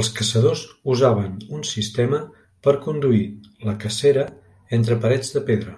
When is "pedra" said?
5.50-5.76